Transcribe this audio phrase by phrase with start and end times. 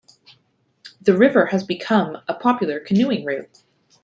[1.01, 3.61] The river has become a popular canoeing route.